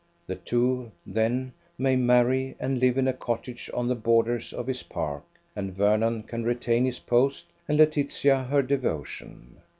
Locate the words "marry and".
1.95-2.79